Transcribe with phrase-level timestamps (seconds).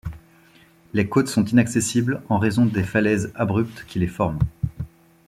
[0.93, 4.39] Les côtes sont inaccessibles en raison des falaises abruptes qui les forment.